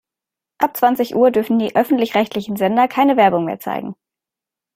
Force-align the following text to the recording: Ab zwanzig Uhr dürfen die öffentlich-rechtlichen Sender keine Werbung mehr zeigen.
Ab 0.57 0.77
zwanzig 0.77 1.13
Uhr 1.13 1.29
dürfen 1.29 1.59
die 1.59 1.75
öffentlich-rechtlichen 1.75 2.55
Sender 2.55 2.87
keine 2.87 3.17
Werbung 3.17 3.45
mehr 3.45 3.59
zeigen. 3.59 3.93